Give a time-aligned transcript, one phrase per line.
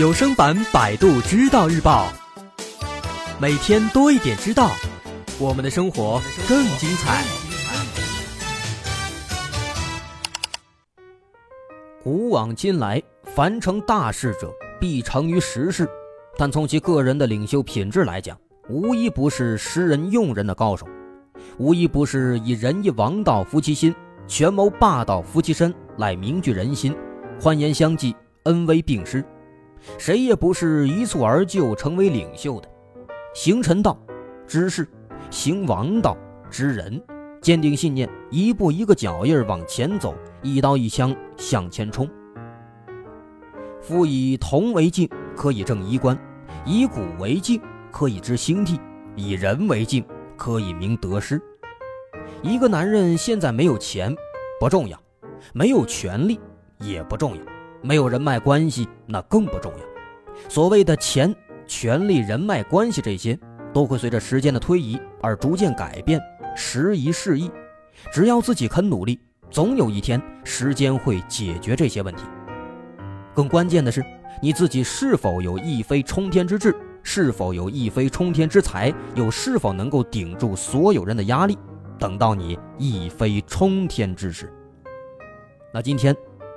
[0.00, 2.10] 有声版《百度知道日报》，
[3.38, 4.70] 每天多一点知道，
[5.38, 6.18] 我们的生活
[6.48, 7.22] 更精彩。
[12.02, 14.50] 古往今来，凡成大事者，
[14.80, 15.86] 必成于时势。
[16.38, 18.34] 但从其个人的领袖品质来讲，
[18.70, 20.88] 无一不是识人用人的高手，
[21.58, 23.94] 无一不是以仁义王道服其心，
[24.26, 26.96] 权谋霸道服其身，来凝聚人心，
[27.38, 29.22] 欢颜相济，恩威并施。
[29.98, 32.68] 谁也不是一蹴而就成为领袖的，
[33.34, 33.98] 行臣道，
[34.46, 34.84] 知事；
[35.30, 36.16] 行王道，
[36.50, 37.00] 知人。
[37.40, 42.06] 坚定信念，一步一个脚印往前走，一刀一枪向前冲。
[43.80, 46.14] 夫以铜为镜，可以正衣冠；
[46.66, 47.58] 以古为镜，
[47.90, 48.78] 可以知兴替；
[49.16, 50.04] 以人为镜，
[50.36, 51.40] 可以明得失。
[52.42, 54.14] 一个男人现在没有钱
[54.60, 55.00] 不重要，
[55.54, 56.38] 没有权利
[56.78, 57.42] 也不重要。
[57.82, 60.48] 没有人脉关系，那更不重要。
[60.48, 61.34] 所谓的钱、
[61.66, 63.38] 权力、人脉关系，这些
[63.72, 66.20] 都会随着时间的推移而逐渐改变。
[66.56, 67.50] 时移世易，
[68.12, 69.18] 只要自己肯努力，
[69.50, 72.24] 总有一天时间会解决这些问题。
[73.34, 74.04] 更关键的是，
[74.42, 81.56] 你自己是否有一飞冲天之志，是否有一飞冲天之才，又是否能够顶住所有人的压力，
[81.98, 84.52] 等到你一飞冲天之时。
[85.72, 86.14] 那今天，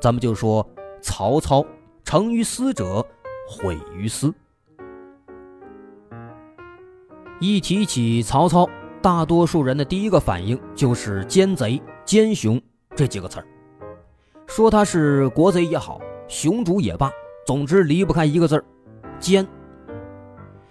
[0.00, 0.66] 咱们就说。
[1.04, 1.62] 曹操
[2.02, 3.06] 成于私者，
[3.46, 4.32] 毁于私。
[7.38, 8.66] 一提起曹操，
[9.02, 12.58] 大多数人的第一个反应就是奸贼、奸雄
[12.96, 13.46] 这几个词儿。
[14.46, 17.10] 说他是国贼也好，雄主也罢，
[17.46, 18.64] 总之离不开一个字儿——
[19.20, 19.46] 奸。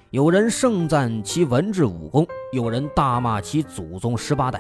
[0.10, 4.60] 有人盛赞其文治武功，有人大骂其祖宗十八代。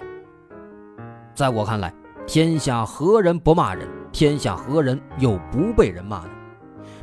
[1.34, 1.92] 在我看来，
[2.28, 3.88] 天下何人不骂人？
[4.14, 6.30] 天下何人又不被人骂呢？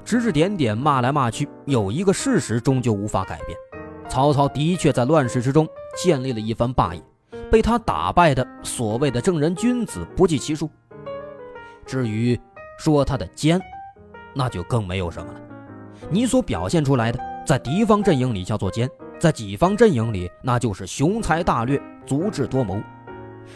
[0.05, 3.59] 指指点点，骂来骂去，有一个事实终究无法改变：
[4.09, 5.69] 曹操的确在乱世之中
[6.01, 7.03] 建立了一番霸业，
[7.51, 10.71] 被他打败的所谓的正人君子不计其数。
[11.85, 12.41] 至于
[12.79, 13.61] 说他的奸，
[14.33, 15.41] 那就更没有什么了。
[16.09, 18.89] 你所表现出来的，在敌方阵营里叫做奸，
[19.19, 22.81] 在己方阵营里，那就是雄才大略、足智多谋，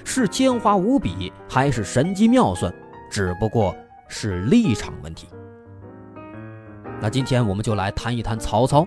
[0.04, 2.74] 是奸猾无比，还是神机妙算？
[3.14, 3.72] 只不过
[4.08, 5.28] 是立场问题。
[7.00, 8.84] 那今天我们就来谈一谈曹操。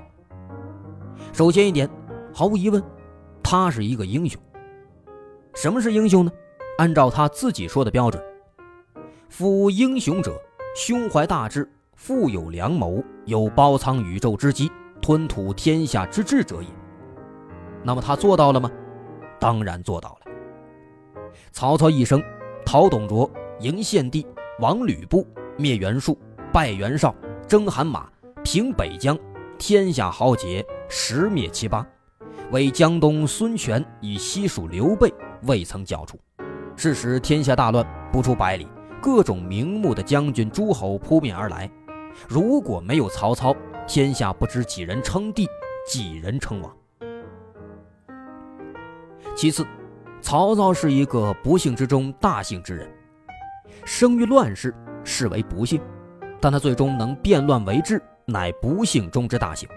[1.31, 1.89] 首先一点，
[2.33, 2.83] 毫无疑问，
[3.41, 4.37] 他是一个英雄。
[5.55, 6.31] 什么是英雄呢？
[6.77, 8.21] 按照他自己说的标准，
[9.29, 10.37] 夫英雄者，
[10.75, 14.69] 胸怀大志，富有良谋，有包藏宇宙之机，
[15.01, 16.67] 吞吐天下之志者也。
[17.81, 18.69] 那么他做到了吗？
[19.39, 21.31] 当然做到了。
[21.53, 22.21] 曹操一生，
[22.66, 23.31] 讨董卓。
[23.59, 24.25] 迎献帝，
[24.59, 26.16] 亡吕布，灭袁术，
[26.53, 27.13] 败袁绍，
[27.47, 28.07] 征韩马，
[28.44, 29.18] 平北疆，
[29.57, 31.85] 天下豪杰，十灭七八，
[32.51, 35.12] 为江东孙权与西蜀刘备
[35.47, 36.19] 未曾剿除，
[36.75, 38.67] 是时天下大乱，不出百里，
[39.01, 41.67] 各种名目的将军诸侯扑面而来。
[42.28, 43.56] 如果没有曹操，
[43.88, 45.47] 天下不知几人称帝，
[45.90, 46.72] 几人称王。
[49.35, 49.66] 其次，
[50.22, 52.88] 曹操是一个不幸之中大幸之人。
[53.85, 54.73] 生于乱世，
[55.03, 55.81] 视为不幸，
[56.39, 59.67] 但他最终能变乱为治，乃不幸中之大幸。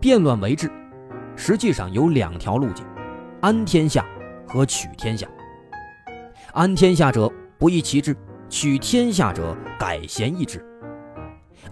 [0.00, 0.70] 变乱为治，
[1.34, 2.84] 实际上有两条路径：
[3.40, 4.04] 安天下
[4.46, 5.26] 和取天下。
[6.52, 8.12] 安天下者，不易其志；
[8.48, 10.64] 取天下者，改贤易志。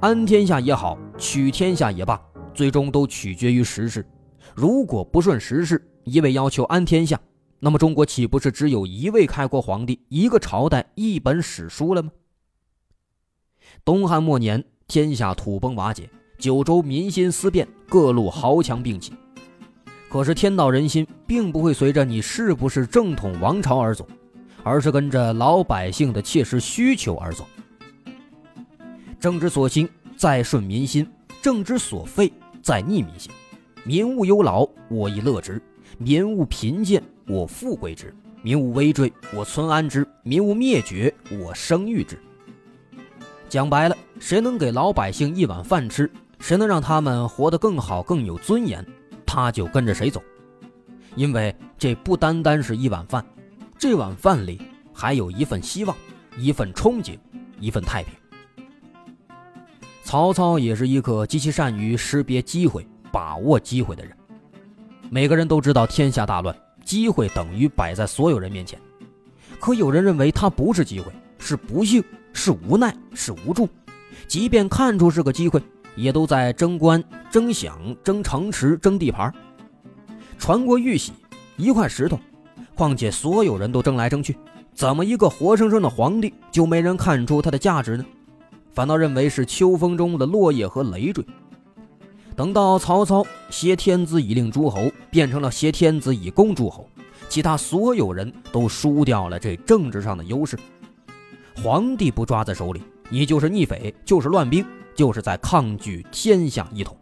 [0.01, 2.21] 安天下也好，取天下也罢，
[2.53, 4.07] 最终都取决于时势。
[4.55, 7.19] 如果不顺时势，一味要求安天下。
[7.59, 12.11] 那么中国岂不是只有一位开国皇帝、一个朝代、一本史书了吗？
[13.85, 16.09] 东汉末年，天下土崩瓦解，
[16.39, 19.13] 九州民心思变，各路豪强并起。
[20.09, 24.07] 可是天道人心并不会随着你是不是正统王朝而走，
[24.63, 27.45] 而是跟着老百姓的切实需求而走。
[29.19, 31.05] 政之所兴，在顺民心；
[31.43, 32.33] 政之所废，
[32.63, 33.33] 在逆民心。
[33.83, 35.59] 民务忧劳，我亦乐之；
[35.99, 37.03] 民务贫贱。
[37.29, 42.17] 我富贵之，民无危坠；我存安之，民无灭绝；我生育之。
[43.49, 48.85] 讲白了，谁能给老百姓一碗饭吃，谁能让他们活得更好、更有尊严，
[49.25, 50.23] 他就跟着谁走。
[51.17, 53.25] 因为这不单单是一碗饭，
[53.77, 54.61] 这碗饭里
[54.93, 55.97] 还有一份希望、
[56.37, 57.19] 一份憧憬、
[57.59, 58.13] 一份太平。
[60.05, 64.17] 曹操也是一个极其善于识别机会、把握机会的人。
[65.11, 66.57] 每个人都知道天下大乱。
[66.87, 68.81] 机会等于摆在所有人面前，
[69.59, 72.03] 可有人认为它不是机会，是不幸，
[72.33, 73.69] 是无奈，是无助。
[74.29, 75.61] 即便看出是个机会，
[75.97, 77.73] 也都在争官、争饷、
[78.05, 79.35] 争城池、争地盘。
[80.39, 81.13] 传国玉玺，
[81.57, 82.19] 一块石头，
[82.77, 84.37] 况且所有人都争来争去，
[84.73, 88.07] 怎么一个活生生的皇帝就没人看出他的价值呢？
[88.73, 91.27] 反倒认为是秋风中的落叶和累赘。
[92.37, 96.87] 等到曹操挟天子以令诸侯，变成了挟天子以攻诸侯，
[97.31, 100.59] 其他所有人都输掉了这政治上的优势。
[101.63, 104.63] 皇帝不抓在手里，你就是逆匪，就是乱兵，
[104.95, 106.95] 就是在抗拒天下一统。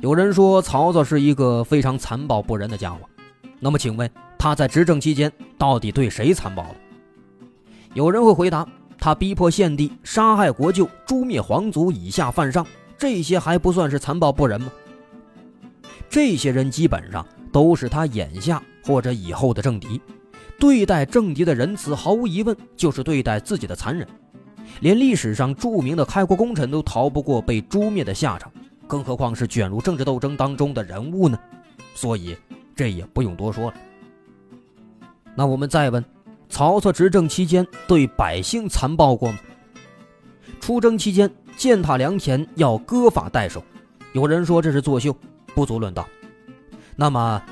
[0.00, 3.00] 有人说曹操是一个非常残暴不仁的家伙，
[3.58, 4.08] 那么请问
[4.38, 6.76] 他在执政期间到底对谁残暴了？
[7.94, 8.64] 有人会回答，
[9.04, 12.66] 他逼迫献帝，杀害国舅，诛灭皇族，以下犯上，
[12.96, 14.72] 这些还不算是残暴不仁吗？
[16.08, 20.00] 这些人基本上都是他眼下或者以后的政敌，
[20.58, 24.08] 对待政敌的仁慈，毫无疑问就是对待自己的残忍。
[24.80, 28.50] 连历史上著名的开国功臣都逃不过被诛灭的下场。
[28.86, 31.38] 更何况是卷入政治斗争当中的人物呢？
[31.94, 32.34] 所以
[32.74, 33.76] 这也不用多说了。
[35.34, 36.02] 那我们再问：
[36.54, 39.38] 曹操执政期间对百姓残暴过吗？
[40.60, 43.60] 出征期间践踏良田要割发代首，
[44.12, 45.12] 有人说这是作秀，
[45.52, 46.06] 不足论道。
[46.94, 47.42] 那么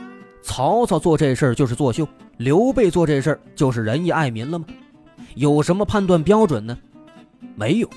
[0.40, 2.06] 曹操做这事儿就是作秀，
[2.36, 4.64] 刘备做这事儿就是仁义爱民了吗？
[5.34, 6.78] 有什么判断标准呢？
[7.56, 7.90] 没有。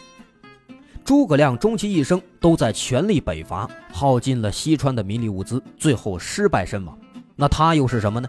[1.03, 6.97] 诸葛亮终其一生都在全力北伐，耗尽了西川的民力物资，最后失败身亡。
[7.35, 8.27] 那他又是什么呢？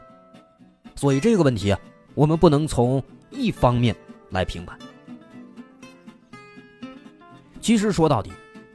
[0.95, 1.81] 所以这个问题啊，
[2.17, 3.95] 我们不能从一方面
[4.31, 4.77] 来评判。
[7.61, 8.33] 其实说到底，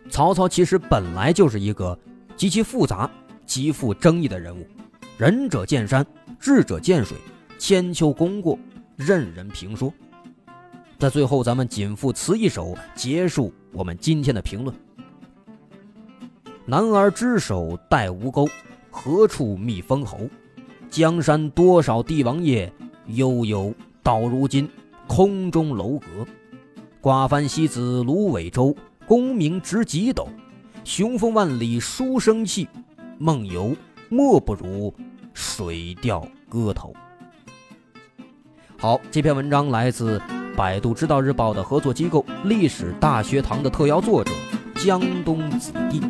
[0.09, 1.97] 曹操其实本来就是一个
[2.37, 3.09] 极其复杂、
[3.45, 4.65] 极富争议的人物。
[5.17, 6.05] 仁者见山，
[6.39, 7.17] 智者见水，
[7.57, 8.57] 千秋功过
[8.95, 9.91] 任人评说。
[10.99, 14.75] 在最后，咱们仅赋词一首，结束我们今天的评论。
[16.63, 18.47] 男儿之手戴吴钩，
[18.91, 20.29] 何处觅封侯？
[20.91, 22.71] 江山多少帝王业，
[23.15, 24.69] 悠悠到如今
[25.07, 26.05] 空中楼阁。
[27.01, 28.75] 寡番西子芦苇洲，
[29.05, 30.27] 功名值几斗？
[30.83, 32.67] 雄风万里书生气，
[33.17, 33.75] 梦游
[34.09, 34.93] 莫不如
[35.33, 36.93] 水调歌头。
[38.77, 40.21] 好，这篇文章来自。
[40.53, 44.33] 百度知道日报的合作机构历史大学堂的特邀作者
[44.75, 46.01] 江东子弟。